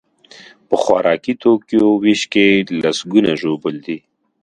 [0.67, 2.45] په خوراکي توکیو ویش کې
[2.81, 3.97] لسکونه ژوبل دي.